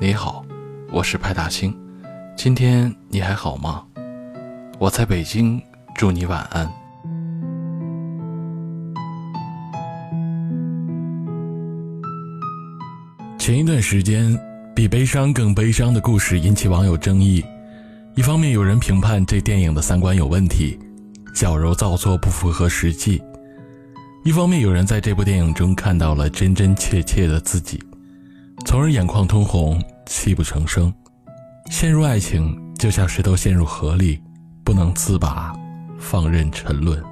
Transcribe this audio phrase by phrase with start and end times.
[0.00, 0.44] 你好，
[0.92, 1.76] 我是派大星。
[2.36, 3.84] 今天你还好吗？
[4.78, 5.60] 我在北京，
[5.96, 6.72] 祝你晚安。
[13.40, 14.38] 前一段时间，
[14.72, 17.44] 比悲伤更悲伤的故事引起网友争议。
[18.14, 20.78] 一方面，有人评判这电影的三观有问题，
[21.34, 23.20] 矫揉造作，不符合实际；
[24.24, 27.82] 一方面，有人在这部电影中看到了真真切切的自己，
[28.64, 30.92] 从而眼眶通红，泣不成声。
[31.70, 34.20] 陷入爱情，就像石头陷入河里。
[34.64, 35.58] 不能自拔，
[35.98, 37.02] 放任沉沦。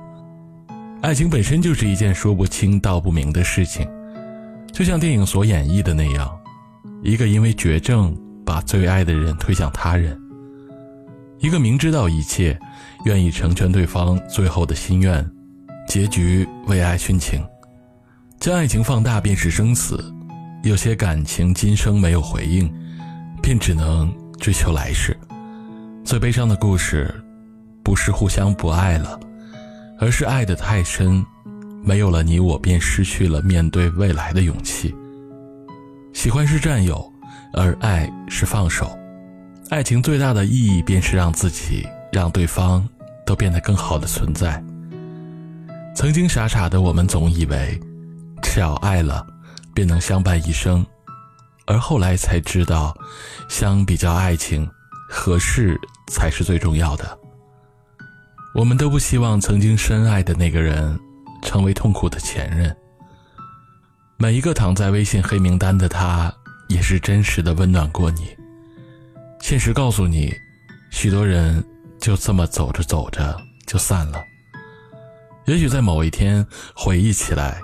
[1.01, 3.89] 爱情本身就是一件说不清道不明的事情，
[4.71, 6.31] 就像电影所演绎的那样，
[7.03, 10.21] 一个因为绝症把最爱的人推向他人，
[11.39, 12.59] 一个明知道一切，
[13.07, 15.27] 愿意成全对方最后的心愿，
[15.89, 17.43] 结局为爱殉情。
[18.39, 20.15] 将爱情放大便是生死，
[20.63, 22.73] 有些感情今生没有回应，
[23.43, 25.17] 便只能追求来世。
[26.05, 27.15] 最悲伤的故事。
[27.85, 29.17] 不是互相不爱了，
[30.01, 31.25] 而是爱得太深，
[31.85, 34.93] 没有了你我便失去了面对未来的勇气。
[36.13, 37.09] 喜欢是占有，
[37.53, 38.91] 而爱是放手。
[39.71, 42.85] 爱情最大的意义便是让自己、让对方
[43.25, 44.61] 都变得更好的存在。
[45.95, 47.81] 曾经傻傻的我们总以为，
[48.43, 49.25] 只要爱了，
[49.77, 50.85] 便能相伴一生，
[51.67, 52.97] 而后来才知道，
[53.47, 54.67] 相比较爱情，
[55.07, 57.19] 合适才是最重要的。
[58.55, 60.99] 我们都不希望曾经深爱的那个人
[61.43, 62.75] 成为痛苦的前任。
[64.17, 66.33] 每一个躺在微信黑名单的他，
[66.69, 68.35] 也是真实的温暖过你。
[69.43, 70.35] 现实告诉你，
[70.91, 71.63] 许多人
[72.01, 74.25] 就这么走着走着就散了。
[75.45, 77.61] 也许在某一天回忆起来，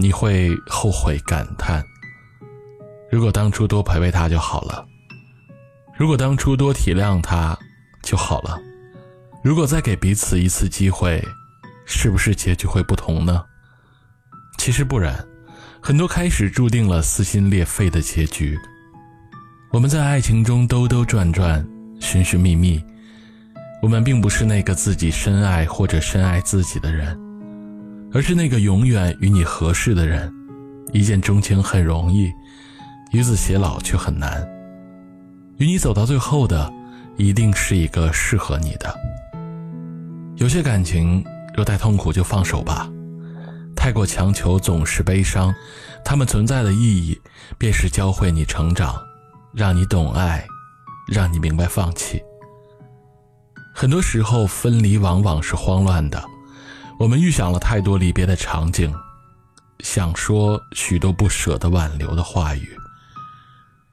[0.00, 1.84] 你会后悔感叹：
[3.10, 4.86] 如果当初多陪陪他就好了；
[5.98, 7.58] 如果当初多体谅他
[8.00, 8.56] 就好了。
[9.42, 11.20] 如果再给彼此一次机会，
[11.84, 13.44] 是不是结局会不同呢？
[14.56, 15.26] 其实不然，
[15.82, 18.56] 很多开始注定了撕心裂肺的结局。
[19.72, 21.66] 我们在爱情中兜兜转转，
[22.00, 22.80] 寻寻觅觅，
[23.82, 27.18] 我们并不是那个自己深爱或者深爱自己的人，
[28.12, 30.32] 而是那个永远与你合适的人。
[30.92, 32.32] 一见钟情很容易，
[33.12, 34.46] 与子偕老却很难。
[35.58, 36.72] 与你走到最后的，
[37.16, 38.94] 一定是一个适合你的。
[40.36, 41.22] 有些感情
[41.54, 42.88] 若带痛苦就放手吧，
[43.76, 45.54] 太过强求总是悲伤。
[46.04, 47.20] 他们存在的意义，
[47.58, 48.94] 便是教会你成长，
[49.52, 50.46] 让你懂爱，
[51.06, 52.22] 让你明白放弃。
[53.74, 56.24] 很多时候分离往往是慌乱的，
[56.98, 58.92] 我们预想了太多离别的场景，
[59.80, 62.76] 想说许多不舍得挽留的话语，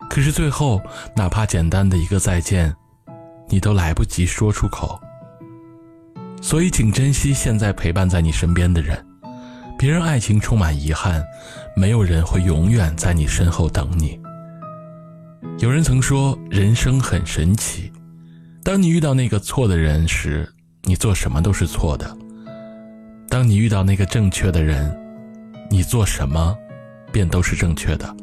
[0.09, 0.81] 可是最后
[1.15, 2.75] 哪怕简单的一个再见，
[3.47, 4.99] 你都来不及说出口。
[6.41, 9.03] 所以，请珍惜现在陪伴在你身边的人，
[9.77, 11.23] 别让爱情充满遗憾。
[11.75, 14.19] 没有人会永远在你身后等你。
[15.59, 17.91] 有人曾说，人生很神奇，
[18.63, 20.51] 当你遇到那个错的人时，
[20.83, 22.07] 你做什么都是错的；
[23.29, 24.95] 当你遇到那个正确的人，
[25.69, 26.55] 你做什么，
[27.11, 28.15] 便都是正确的。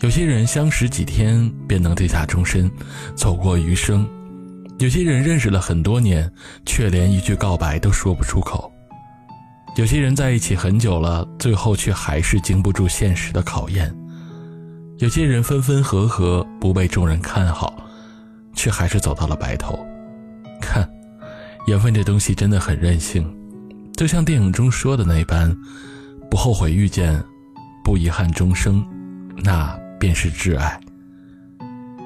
[0.00, 2.70] 有些人相识几天便能定下终身，
[3.14, 4.06] 走过余生。
[4.78, 6.30] 有些人认识了很多年，
[6.66, 8.70] 却连一句告白都说不出口；
[9.76, 13.88] 有些人在一起很久了，最后却还是经不住现实的考验；
[14.98, 17.72] 有些人分分合合，不被众人看好，
[18.52, 19.78] 却还是走到了白头。
[20.60, 20.86] 看，
[21.66, 23.24] 缘分这东西真的很任性，
[23.96, 25.56] 就像电影中说的那般，
[26.30, 27.22] 不后悔遇见，
[27.84, 28.84] 不遗憾终生，
[29.36, 30.80] 那便是挚爱。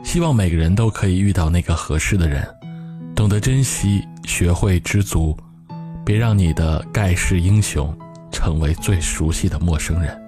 [0.04, 2.46] 希望每个人都可以遇到那个合适的人。
[3.14, 5.36] 懂得珍惜，学会知足，
[6.04, 7.96] 别让你的盖世英雄
[8.30, 10.27] 成为最熟悉的陌生人。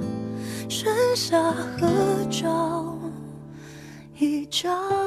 [1.31, 1.39] 下
[1.79, 2.93] 合照
[4.19, 5.00] 一张。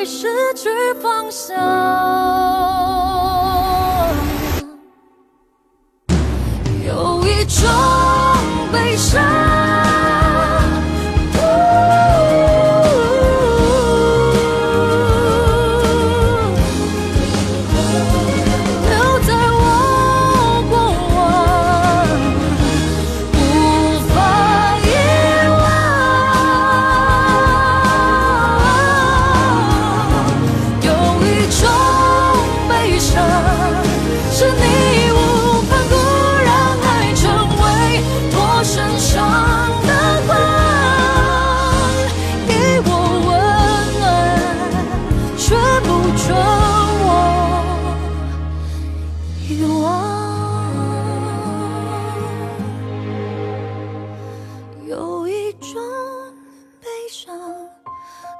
[0.00, 2.89] 会失去方向？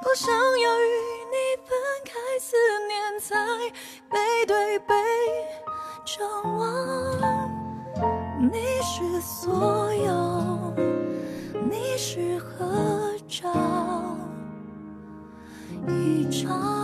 [0.01, 0.93] 不想要与
[1.29, 2.57] 你分开，思
[2.87, 3.35] 念在
[4.09, 4.95] 背对背
[6.03, 6.63] 张望。
[8.51, 10.73] 你是所有，
[11.69, 13.47] 你是合照
[15.87, 16.80] 一张。